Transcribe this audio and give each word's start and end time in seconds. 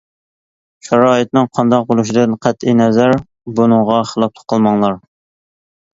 شارائىتنىڭ 0.87 1.49
قانداق 1.59 1.85
بولۇشىدىن 1.91 2.33
قەتئىينەزەر، 2.45 3.13
بۇنىڭغا 3.61 4.03
خىلاپلىق 4.13 4.51
قىلماڭلار. 4.55 5.01